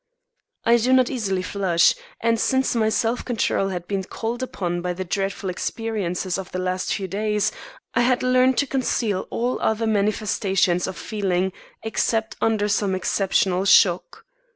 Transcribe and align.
I 0.63 0.77
do 0.77 0.93
not 0.93 1.11
easily 1.11 1.43
flush, 1.43 1.93
and 2.19 2.39
since 2.39 2.73
my 2.73 2.89
self 2.89 3.23
control 3.23 3.67
had 3.69 3.87
been 3.87 4.03
called 4.03 4.41
upon 4.41 4.81
by 4.81 4.93
the 4.93 5.05
dreadful 5.05 5.47
experiences 5.51 6.39
of 6.39 6.51
the 6.51 6.57
last 6.57 6.91
few 6.95 7.07
days, 7.07 7.51
I 7.93 8.01
had 8.01 8.23
learned 8.23 8.57
to 8.57 8.65
conceal 8.65 9.27
all 9.29 9.61
other 9.61 9.85
manifestations 9.85 10.87
of 10.87 10.97
feeling 10.97 11.53
except 11.83 12.35
under 12.41 12.67
some 12.67 12.95
exceptional 12.95 13.63
shock. 13.65 14.25